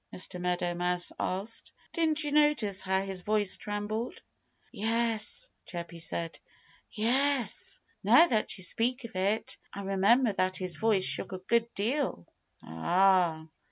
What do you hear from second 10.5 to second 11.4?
his voice shook a